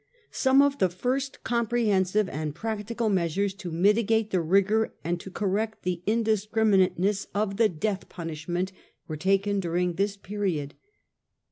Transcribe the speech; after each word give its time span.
Some 0.31 0.63
of 0.63 0.79
the 0.79 0.89
first 0.89 1.43
comprehensive 1.43 2.27
and 2.27 2.55
practical 2.55 3.07
measures 3.07 3.53
to 3.53 3.69
mitigate 3.69 4.31
the 4.31 4.41
rigour 4.41 4.95
and 5.03 5.19
to 5.19 5.29
cor 5.29 5.47
rect 5.47 5.83
the 5.83 6.01
indiscriminateness 6.07 7.27
of 7.35 7.57
the 7.57 7.69
death 7.69 8.09
punishment 8.09 8.71
were 9.07 9.15
taken 9.15 9.59
during 9.59 9.93
this 9.97 10.17
period. 10.17 10.73